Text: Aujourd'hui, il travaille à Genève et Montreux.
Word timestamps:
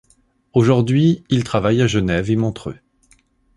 Aujourd'hui, 0.53 1.23
il 1.29 1.43
travaille 1.43 1.79
à 1.79 1.85
Genève 1.85 2.31
et 2.31 2.35
Montreux. 2.35 2.79